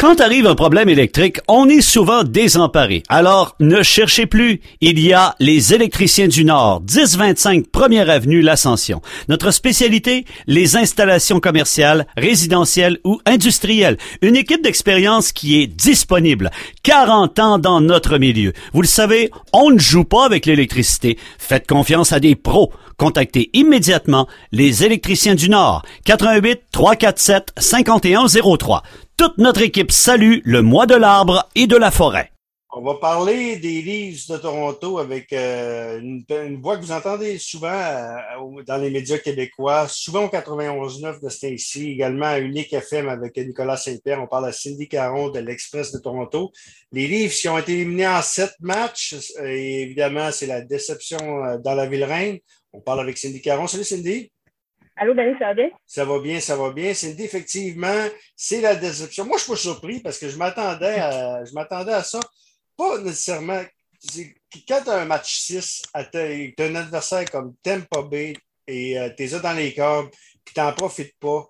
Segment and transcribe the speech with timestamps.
[0.00, 3.02] Quand arrive un problème électrique, on est souvent désemparé.
[3.10, 4.62] Alors, ne cherchez plus.
[4.80, 9.02] Il y a les électriciens du Nord, 1025 Première Avenue, l'Ascension.
[9.28, 13.98] Notre spécialité, les installations commerciales, résidentielles ou industrielles.
[14.22, 16.50] Une équipe d'expérience qui est disponible.
[16.82, 18.54] 40 ans dans notre milieu.
[18.72, 21.18] Vous le savez, on ne joue pas avec l'électricité.
[21.36, 22.72] Faites confiance à des pros.
[22.96, 25.82] Contactez immédiatement les électriciens du Nord.
[26.06, 28.82] 88 347 5103.
[29.20, 32.32] Toute notre équipe salue le mois de l'arbre et de la forêt.
[32.72, 37.68] On va parler des Leafs de Toronto avec euh, une, voix que vous entendez souvent
[37.68, 43.36] euh, dans les médias québécois, souvent au 91.9 de Stacy, également à Unique FM avec
[43.36, 44.22] Nicolas Saint-Pierre.
[44.22, 46.50] On parle à Cindy Caron de l'Express de Toronto.
[46.90, 49.14] Les Leafs qui ont été éliminés en sept matchs,
[49.44, 52.38] et évidemment, c'est la déception euh, dans la ville reine.
[52.72, 53.66] On parle avec Cindy Caron.
[53.66, 54.32] Salut Cindy.
[55.02, 55.70] Allô, Danny, ça va bien?
[55.86, 56.92] Ça va bien, ça va bien.
[56.92, 58.04] Cindy, effectivement,
[58.36, 59.24] c'est la déception.
[59.24, 62.20] Moi, je suis pas surpris parce que je m'attendais à, je m'attendais à ça.
[62.76, 63.62] Pas nécessairement.
[64.68, 68.34] Quand tu as un match 6, tu as un adversaire comme Tampa Bay
[68.66, 70.10] et euh, tu es dans les corps,
[70.44, 71.46] puis tu n'en profites pas,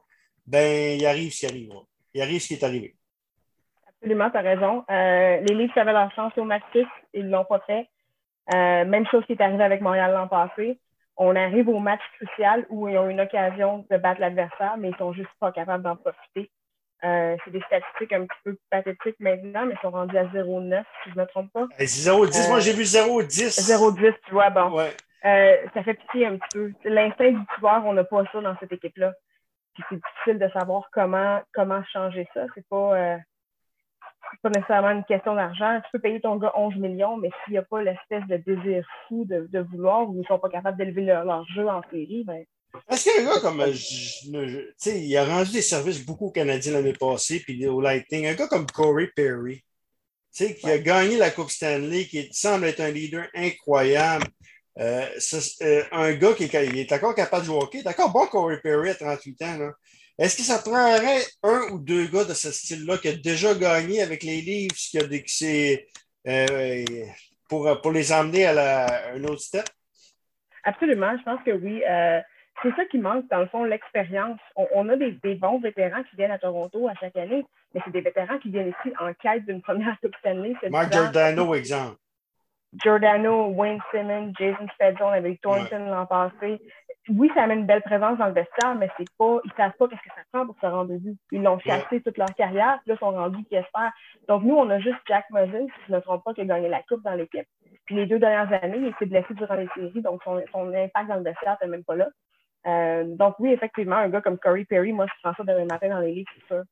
[0.46, 1.82] ben, il arrive ce qui arrivera.
[2.14, 2.94] Il arrive ce qui est arrivé.
[3.88, 4.84] Absolument, tu as raison.
[4.88, 7.88] Euh, les Leafs avaient leur chance au match 6, ils ne l'ont pas fait.
[8.54, 10.78] Euh, même chose qui est arrivé avec Montréal l'an passé
[11.16, 14.96] on arrive au match crucial où ils ont une occasion de battre l'adversaire, mais ils
[14.96, 16.50] sont juste pas capables d'en profiter.
[17.02, 20.82] Euh, c'est des statistiques un petit peu pathétiques maintenant, mais ils sont rendus à 0,9,
[21.02, 21.66] si je ne me trompe pas.
[21.78, 23.58] 0,10, moi j'ai vu 0,10.
[23.58, 24.78] 0,10, tu vois, bon.
[24.78, 26.72] Euh, ça fait pitié un petit peu.
[26.84, 29.12] L'instinct du tueur, on n'a pas ça dans cette équipe-là.
[29.74, 32.44] Puis c'est difficile de savoir comment, comment changer ça.
[32.54, 33.18] C'est pas.
[34.30, 35.80] C'est pas nécessairement une question d'argent.
[35.84, 38.86] Tu peux payer ton gars 11 millions, mais s'il n'y a pas l'espèce de désir
[39.06, 42.24] fou de, de vouloir ou ils ne sont pas capables d'élever leur, jeu en série,
[42.24, 42.44] ben.
[42.88, 43.60] Est-ce qu'un gars comme.
[43.60, 47.80] Euh, tu sais, il a rendu des services beaucoup aux Canadiens l'année passée, puis au
[47.80, 48.26] Lightning.
[48.26, 52.66] Un gars comme Corey Perry, tu sais, qui a gagné la Coupe Stanley, qui semble
[52.66, 54.26] être un leader incroyable.
[54.78, 55.06] Euh,
[55.62, 57.82] euh, un gars qui est, est encore capable de jouer au hockey.
[57.82, 59.72] D'accord, bon, Corey Perry à 38 ans, là.
[60.18, 64.02] Est-ce que ça prendrait un ou deux gars de ce style-là qui a déjà gagné
[64.02, 65.86] avec les livres, qui a des,
[66.28, 66.84] euh,
[67.48, 69.64] pour, pour les emmener à, la, un autre step?
[70.64, 71.82] Absolument, je pense que oui.
[71.88, 72.20] Euh,
[72.62, 74.38] c'est ça qui manque, dans le fond, l'expérience.
[74.56, 77.44] On, a des, bons vétérans qui viennent à Toronto à chaque année,
[77.74, 80.54] mais c'est des vétérans qui viennent ici en quête d'une première Coupe Stanley.
[80.68, 81.96] Mark Giordano, exemple.
[82.74, 86.60] Giordano, Wayne Simmons, Jason Spezzo, avec Thornton l'an passé
[87.08, 89.88] oui, ça amène une belle présence dans le vestiaire, mais c'est pas, ils savent pas
[89.88, 91.18] qu'est-ce que ça prend pour se rendre but.
[91.32, 93.92] Ils l'ont chassé toute leur carrière, puis là, ils sont rendus qui espèrent.
[94.28, 96.44] Donc, nous, on a juste Jack Muzzin, si je ne me trompe pas, qui a
[96.44, 97.46] gagné la Coupe dans l'équipe.
[97.86, 101.16] Puis les deux dernières années, il s'est blessé durant les séries, donc son, impact dans
[101.16, 102.08] le vestiaire n'est même pas là.
[102.66, 105.88] Euh, donc, oui, effectivement, un gars comme Corey Perry, moi, je prends ça demain matin
[105.88, 106.62] dans les ligues, c'est sûr.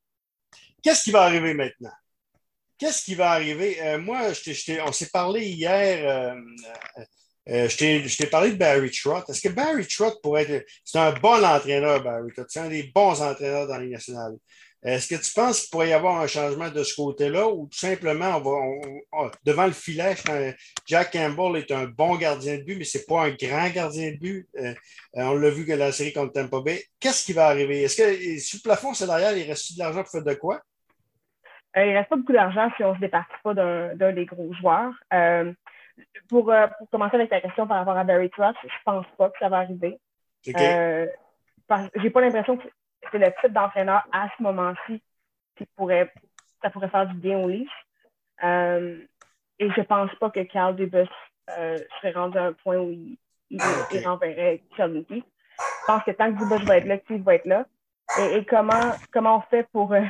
[0.82, 1.92] Qu'est-ce qui va arriver maintenant?
[2.78, 3.80] Qu'est-ce qui va arriver?
[3.82, 4.30] Euh, moi,
[4.86, 6.08] on s'est parlé hier.
[6.08, 6.40] Euh,
[7.48, 9.28] euh, je t'ai parlé de Barry Trott.
[9.28, 10.66] Est-ce que Barry Trott pourrait être.
[10.84, 12.46] C'est un bon entraîneur, Barry Trott.
[12.48, 14.36] C'est un des bons entraîneurs dans les nationales.
[14.82, 17.78] Est-ce que tu penses qu'il pourrait y avoir un changement de ce côté-là ou tout
[17.78, 20.14] simplement, on va, devant le filet,
[20.86, 24.12] Jack Campbell est un bon gardien de but, mais ce n'est pas un grand gardien
[24.12, 24.48] de but.
[24.56, 24.72] Euh,
[25.16, 26.84] euh, on l'a vu que la série contre Tampa Bay.
[27.00, 27.82] Qu'est-ce qui va arriver?
[27.82, 30.62] Est-ce que sur le plafond salarial, il reste de l'argent pour faire de quoi?
[31.76, 34.52] Il ne reste pas beaucoup d'argent si on ne se départit pas d'un des gros
[34.54, 34.92] joueurs.
[36.28, 39.30] Pour, euh, pour, commencer avec ta question par rapport à Barry Trotz, je pense pas
[39.30, 39.98] que ça va arriver.
[40.56, 41.06] Euh,
[41.96, 42.68] j'ai pas l'impression que
[43.10, 45.02] c'est le type d'entraîneur à ce moment-ci
[45.56, 46.12] qui pourrait,
[46.62, 47.68] ça pourrait faire du bien au Leafs.
[48.44, 48.98] Euh,
[49.58, 51.08] et je pense pas que Carl Dubus
[51.58, 53.18] euh, serait rendu à un point où il,
[53.50, 54.04] il, okay.
[54.06, 55.12] renverrait Je
[55.86, 57.66] pense que tant que Dubus va être là, Keith va être là.
[58.20, 60.02] Et, et comment, comment on fait pour, euh,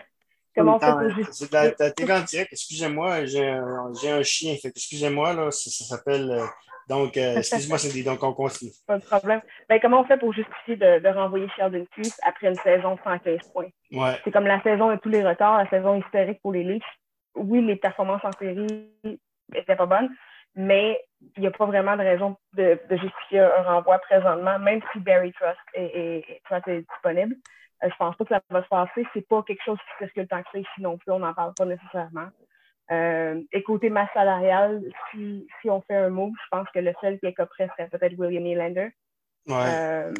[0.58, 1.46] Comment on fait pour justifier?
[1.46, 2.52] C'est la, TV en direct.
[2.52, 4.56] Excusez-moi, j'ai un, un, chien.
[4.62, 6.30] Excusez-moi, là, ça, s'appelle.
[6.30, 6.44] Euh,
[6.88, 8.72] donc, euh, excuse-moi, c'est donc on continue.
[8.86, 9.40] Pas de problème.
[9.68, 13.00] Ben, comment on fait pour justifier de, de renvoyer Sheldon Keefe après une saison de
[13.04, 13.68] 115 points?
[13.92, 14.18] Ouais.
[14.24, 16.82] C'est comme la saison de tous les records, la saison historique pour les Leafs.
[17.34, 18.66] Oui, les performances en série
[19.52, 20.08] n'étaient pas bonnes,
[20.56, 21.00] mais
[21.36, 24.98] il n'y a pas vraiment de raison de, de, justifier un renvoi présentement, même si
[24.98, 27.36] Barry Trust est, est, est disponible.
[27.84, 29.06] Euh, je pense pas que ça va se passer.
[29.14, 31.12] C'est pas quelque chose qui circule tant que ça ici non plus.
[31.12, 32.28] On n'en parle pas nécessairement.
[32.90, 36.92] Euh, et côté masse salariale, si, si on fait un move, je pense que le
[37.00, 38.90] seul qui est prêt serait peut-être William Nylander.
[39.46, 39.54] Ouais.
[39.56, 40.12] Euh,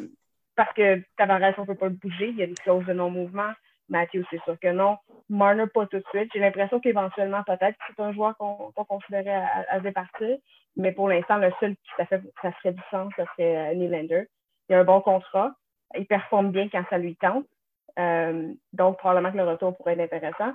[0.55, 2.28] parce que Tavares, on ne peut pas le bouger.
[2.28, 3.52] Il y a des clauses de non-mouvement.
[3.88, 4.99] Matthew, c'est sûr que non.
[5.31, 6.31] Marner, pas tout de suite.
[6.34, 10.37] J'ai l'impression qu'éventuellement, peut-être c'est un joueur qu'on qu considérait à, à, départir.
[10.76, 14.26] Mais pour l'instant, le seul qui ça, fait, ça serait du sens, ça serait Nylander.
[14.69, 15.54] Il a un bon contrat
[15.96, 17.46] il performe bien quand ça lui tente.
[17.99, 20.52] Euh, donc, probablement que le retour pourrait être intéressant.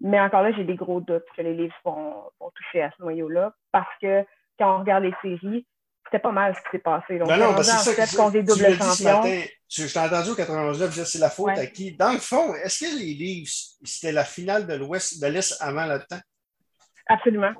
[0.00, 3.52] Mais encore là, j'ai des gros doutes que les livres vont, toucher à ce noyau-là
[3.70, 4.24] parce que
[4.58, 5.66] quand on regarde les séries,
[6.06, 7.18] c'était pas mal ce qui s'est passé.
[7.18, 9.22] Donc, non, non, parce que c'est ça des doubles champions.
[9.68, 11.92] je t'ai entendu au 99 dire c'est la faute à qui?
[11.92, 13.50] Dans le fond, est-ce que les livres,
[13.84, 16.20] c'était la finale de l'Ouest, de l'Est avant le temps?
[17.06, 17.52] Absolument.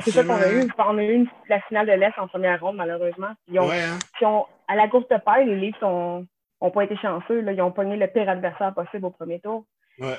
[0.00, 0.68] C'est ça qu'on a eu.
[0.78, 3.32] On a eu la finale de l'Est en première ronde, malheureusement.
[3.48, 4.44] Ils ont, hein.
[4.68, 6.24] à la courte paille, les livres
[6.60, 7.40] n'ont pas été chanceux.
[7.40, 7.52] Là.
[7.52, 9.66] Ils ont pogné le pire adversaire possible au premier tour.
[9.98, 10.18] Ouais.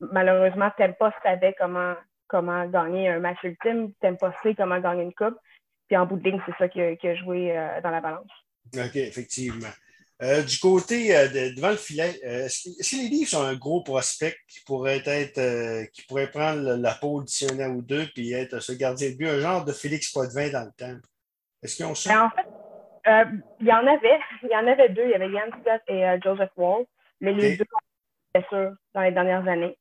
[0.00, 1.94] malheureusement, Tempa savait comment,
[2.28, 3.92] comment gagner un match ultime.
[4.00, 5.38] Tempa sait comment gagner une coupe.
[5.86, 8.30] Puis en bout de ligne, c'est ça qui a, joué euh, dans la balance.
[8.74, 9.68] OK, effectivement.
[10.20, 13.82] Euh, du côté euh, de, devant le filet, est-ce que, les livres sont un gros
[13.82, 18.32] prospect qui pourrait être qui pourrait prendre la peau d'ici un an ou deux puis
[18.32, 20.98] être ce gardien de but, un genre de Félix Potvin dans le temps?
[21.62, 22.12] Est-ce qu'ils ont ça?
[22.12, 22.48] Ben, en fait,
[23.60, 24.20] il y en avait.
[24.42, 25.04] Il y en avait deux.
[25.04, 26.84] Il y avait Yann Scott et Joseph Wall.
[27.20, 27.64] Mais les deux
[28.34, 29.76] bien sûr dans les dernières années.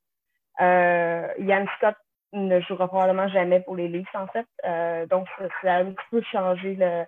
[0.60, 1.96] Yann Scott
[2.34, 4.46] ne jouera probablement jamais pour les Leafs, en fait.
[4.66, 5.28] Euh, donc,
[5.62, 7.06] ça, a un petit peu changé le,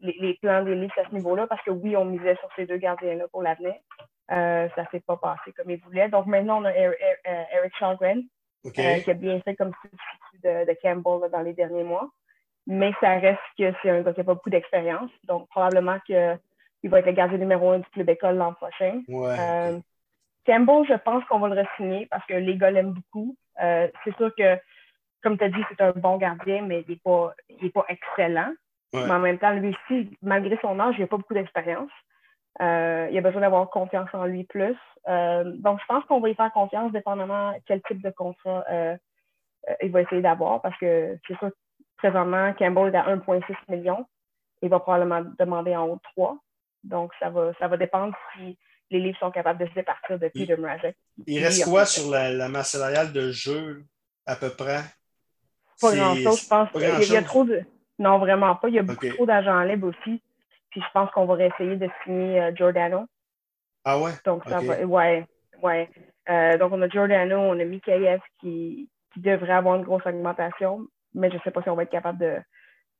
[0.00, 2.78] les, plans des Leafs à ce niveau-là, parce que oui, on misait sur ces deux
[2.78, 3.74] gardiens-là pour l'avenir.
[4.32, 6.08] Euh, ça ne s'est pas passé comme il voulait.
[6.08, 10.76] Donc, maintenant, on a Eric, Eric euh, qui a bien fait comme substitut de, de
[10.82, 12.08] Campbell dans les derniers mois.
[12.66, 15.10] Mais ça reste que c'est un gars qui n'a pas beaucoup d'expérience.
[15.24, 16.38] Donc, probablement qu'il
[16.84, 19.02] va être le gardien numéro un du club école l'an prochain.
[20.46, 23.36] Campbell, je pense qu'on va le re-signer parce que les gars l'aiment beaucoup.
[23.62, 24.56] Euh, c'est sûr que,
[25.22, 27.34] comme tu as dit, c'est un bon gardien, mais il n'est pas,
[27.74, 28.52] pas excellent.
[28.94, 31.90] Mais en même temps, lui aussi, malgré son âge, il n'a pas beaucoup d'expérience.
[32.62, 34.76] Euh, il a besoin d'avoir confiance en lui plus.
[35.08, 38.64] Euh, donc, je pense qu'on va y faire confiance, dépendamment quel type de contrat
[39.82, 41.50] il va essayer d'avoir, parce que c'est sûr
[41.96, 44.06] présentement, Campbell est à 1,6 million.
[44.62, 46.38] Il va probablement demander en haut de 3.
[46.84, 48.56] Donc, ça va, ça va dépendre si
[48.90, 50.96] les livres sont capables de se départir de Peter Mrazek.
[51.26, 53.84] Il reste quoi sur la, masse salariale de jeu,
[54.24, 54.80] à peu près?
[55.80, 56.68] Pas grand-chose, je pense.
[56.74, 57.62] il, y a trop de...
[57.98, 58.68] Non, vraiment pas.
[58.68, 60.22] Il y a beaucoup trop d'agents libres aussi.
[60.70, 63.06] Puis je pense qu'on va essayer de signer euh, Giordano.
[63.84, 64.12] Ah ouais?
[64.24, 64.84] Donc, ça va...
[64.84, 65.26] Ouais,
[65.62, 65.90] ouais.
[66.28, 70.86] Euh, donc, on a Giordano, on a Mikhaïev qui, qui devrait avoir une grosse augmentation,
[71.14, 72.38] mais je ne sais pas si on va être capable de,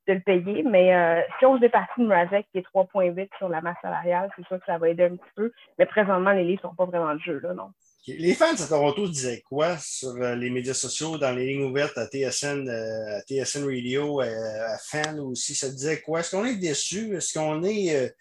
[0.08, 0.62] de le payer.
[0.62, 4.30] Mais euh, si on se départit de Mrazek qui est 3,8 sur la masse salariale,
[4.36, 5.52] c'est sûr que ça va aider un petit peu.
[5.78, 7.70] Mais présentement, les livres ne sont pas vraiment de jeu, là, non.
[8.08, 11.98] Les fans de Toronto disaient quoi sur euh, les médias sociaux, dans les lignes ouvertes
[11.98, 15.56] à TSN, euh, à TSN Radio, à Fan aussi?
[15.56, 16.20] Ça disait quoi?
[16.20, 17.16] Est-ce qu'on est déçu?
[17.16, 18.14] Est-ce qu'on est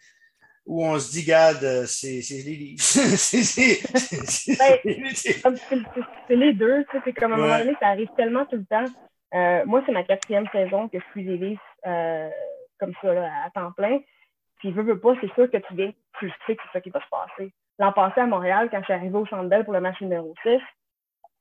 [0.65, 2.81] où on se dit, garde, c'est les livres?
[2.81, 3.05] C'est
[6.29, 6.83] les deux.
[7.03, 8.85] C'est comme à un moment donné, ça arrive tellement tout le temps.
[9.35, 12.29] Euh, moi, c'est ma quatrième saison que je suis des euh,
[12.79, 13.09] comme ça
[13.45, 13.99] à temps plein.
[14.57, 16.89] Puis, veux, veux pas, c'est sûr que tu viens, tu sais que c'est ça qui
[16.89, 17.53] va se passer.
[17.77, 20.33] L'an passé à Montréal, quand je suis arrivée au Centre Bell pour le match numéro
[20.43, 20.59] 6,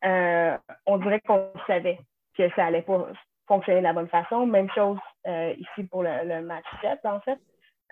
[0.04, 1.98] euh, on dirait qu'on savait
[2.36, 3.06] que ça allait pas
[3.46, 4.44] fonctionner de la bonne façon.
[4.44, 4.98] Même chose
[5.28, 7.38] euh, ici pour le, match 7, en fait.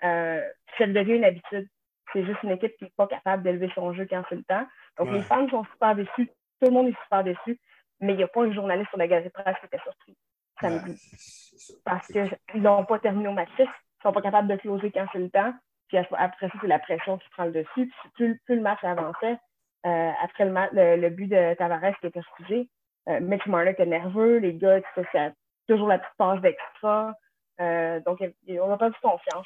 [0.01, 1.67] ça devient une habitude.
[2.11, 4.67] C'est juste une équipe qui n'est pas capable d'élever son jeu quand c'est le temps.
[4.97, 6.29] Donc, les fans sont super déçus.
[6.61, 7.57] Tout le monde est super déçu
[8.03, 10.17] mais il n'y a pas un journaliste sur la Gazette Presse qui était surpris
[10.59, 11.79] samedi.
[11.85, 13.67] parce qu'ils n'ont pas terminé au match 6, ils ne
[14.03, 15.53] sont pas capables de closer quand c'est le temps.
[15.87, 17.67] Puis après ça, c'est la pression qui prend le dessus.
[17.75, 19.37] Puis plus, le match avançait,
[19.85, 22.69] euh, après le, le, but de Tavares qui était refusé,
[23.09, 25.31] euh, Mitch Marner était nerveux, les gars, c'était
[25.67, 27.13] toujours la petite passe d'extra.
[27.61, 29.45] Euh, donc, on n'a pas de confiance.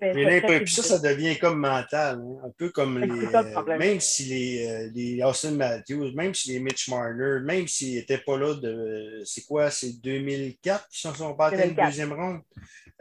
[0.00, 2.46] Puis ça, ça devient comme mental, hein.
[2.46, 3.08] un peu comme les.
[3.10, 7.96] Euh, même si les, euh, les, Austin Matthews, même si les Mitch Marner, même s'ils
[7.96, 9.22] n'étaient pas là de.
[9.24, 12.14] C'est quoi, c'est 2004 qu'ils se sont battus le deuxième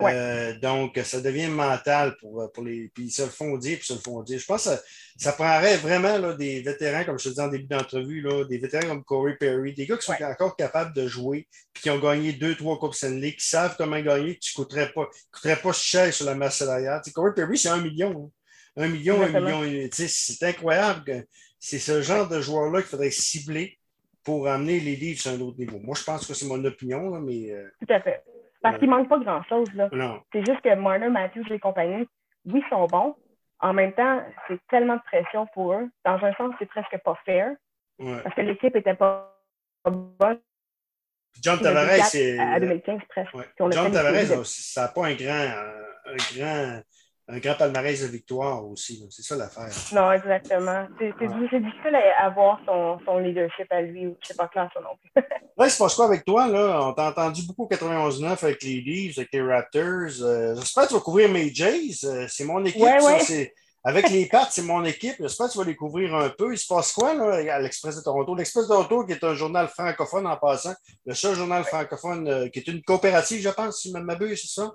[0.01, 2.89] Euh, donc, ça devient mental pour, pour les.
[2.93, 4.39] Puis ils se le font dire, puis ils se le font dire.
[4.39, 4.71] Je pense que
[5.17, 8.87] ça, prendrait vraiment là, des vétérans, comme je te disais en début d'entrevue, des vétérans
[8.87, 12.33] comme Corey Perry, des gars qui sont encore capables de jouer, puis qui ont gagné
[12.33, 16.13] deux, trois Coupes Stanley, qui savent comment gagner, qui ne coûteraient pas, coûterait pas cher
[16.13, 17.01] sur la masse salariale.
[17.13, 18.11] Corey Perry, c'est un million.
[18.25, 18.83] Hein.
[18.83, 19.89] Un million, un million.
[19.91, 21.03] C'est incroyable.
[21.03, 21.27] Que
[21.59, 23.77] c'est ce genre de joueur-là qu'il faudrait cibler
[24.23, 25.79] pour amener les livres sur un autre niveau.
[25.79, 27.51] Moi, je pense que c'est mon opinion, mais.
[27.51, 28.23] Euh, Tout à fait.
[28.63, 29.67] Parce qu'il ne manque pas grand-chose.
[30.31, 32.07] C'est juste que Marner, Matthews et compagnie,
[32.45, 33.15] oui, sont bons.
[33.59, 35.89] En même temps, c'est tellement de pression pour eux.
[36.03, 37.51] Dans un sens, c'est presque pas fair.
[37.99, 39.37] Parce que l'équipe n'était pas
[39.85, 40.39] bonne.
[41.41, 42.39] John Tavares, c'est.
[42.39, 43.35] À 2015, presque.
[43.57, 45.47] John Tavares, ça n'a pas un grand,
[46.05, 46.81] un grand
[47.27, 49.05] un grand palmarès de victoire aussi.
[49.09, 49.69] C'est ça l'affaire.
[49.93, 50.85] Non, exactement.
[50.99, 54.13] C'est difficile à avoir son, son, leadership à lui.
[54.23, 55.11] C'est pas clair, ça non plus.
[55.57, 56.47] là, il se passe quoi avec toi?
[56.47, 56.81] Là?
[56.83, 60.21] On t'a entendu beaucoup 91-9 avec les Leafs, avec les Raptors.
[60.21, 62.03] Euh, j'espère que tu vas couvrir mes Jays.
[62.03, 62.81] Euh, c'est mon équipe.
[62.81, 63.53] Ouais, ouais.
[63.85, 65.15] avec les Pats, c'est mon équipe.
[65.19, 66.51] J'espère que tu vas découvrir un peu.
[66.51, 68.35] Il se passe quoi là, à l'Express de Toronto?
[68.35, 70.73] L'Express de Toronto, qui est un journal francophone en passant,
[71.05, 74.41] le seul journal francophone euh, qui est une coopérative, je pense, si je ne m'abuse,
[74.41, 74.73] c'est ça?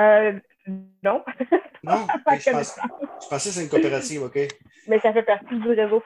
[0.00, 1.24] Euh, non.
[1.82, 2.78] Non, je, pense,
[3.22, 4.38] je, pensais que c'est une coopérative, OK.
[4.86, 6.02] Mais ça fait partie du réseau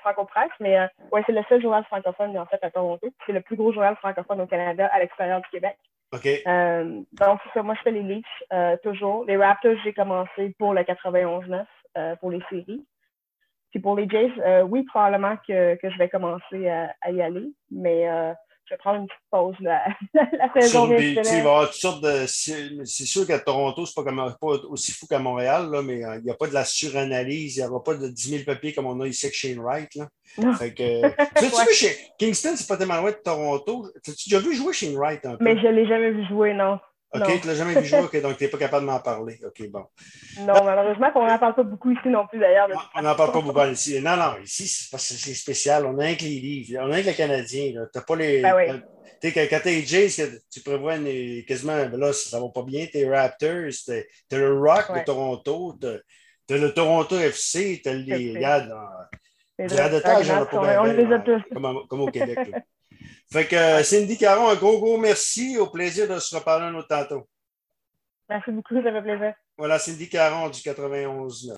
[0.00, 3.08] franco-presse, mais euh, ouais, c'est le seul journal francophone en fait à Toronto.
[3.26, 5.76] C'est le plus gros journal francophone au Canada à l'extérieur du Québec.
[6.12, 6.26] OK.
[6.46, 9.24] Euh, donc, ça, moi, je fais les Leafs euh, toujours.
[9.24, 11.64] Les Raptors, j'ai commencé pour le 91-9
[11.96, 12.84] euh, pour les séries.
[13.70, 14.30] Puis pour les Jays,
[14.68, 18.06] oui, probablement que, que, je vais commencer à, à y aller, mais
[18.66, 22.02] je vais prendre une petite pause la, la saison Il va y avoir toutes sortes
[22.02, 22.24] de.
[22.26, 26.18] C'est sûr qu'à Toronto, c'est pas, comme, pas aussi fou qu'à Montréal, là, mais euh,
[26.18, 28.72] il n'y a pas de la suranalyse, il n'y aura pas de 10 000 papiers
[28.72, 29.94] comme on a ici avec Shane Wright.
[29.94, 30.08] Là.
[30.54, 33.86] Fait que, tu as vu chez Kingston, c'est pas tellement loin de Toronto?
[33.96, 35.44] As-tu déjà vu jouer Shane Wright un peu?
[35.44, 36.78] Mais je ne l'ai jamais vu jouer, non.
[37.14, 39.00] OK, tu ne l'as jamais vu jouer, OK, donc tu n'es pas capable de m'en
[39.00, 39.38] parler.
[39.44, 39.84] OK, bon.
[40.40, 42.68] Non, malheureusement, on n'en parle pas beaucoup ici non plus, d'ailleurs.
[42.94, 44.00] On n'en parle pas beaucoup ici.
[44.00, 45.84] Non, non, ici, c'est spécial.
[45.84, 46.80] On a un que les livres.
[46.82, 47.72] On a que les Canadiens.
[47.72, 48.40] Tu n'as pas les.
[48.40, 48.80] Ben oui.
[49.22, 53.70] Quand t'es Jays, tu prévois une, quasiment, ben là, ça va pas bien, t'es Raptors,
[53.86, 58.88] t'as le Rock de Toronto, t'as le Toronto FC, t'as les dans.
[59.58, 61.42] Les on, on les a tous.
[61.52, 62.38] Comme, comme au Québec.
[63.32, 65.56] Fait que euh, Cindy Caron, un gros, gros merci.
[65.56, 67.26] Au plaisir de se reparler un autre tantôt.
[68.28, 69.32] Merci beaucoup, ça fait plaisir.
[69.56, 71.50] Voilà, Cindy Caron du 91.